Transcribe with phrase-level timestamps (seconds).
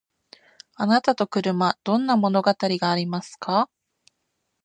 [0.77, 3.69] あなたと車どんな物語がありますか？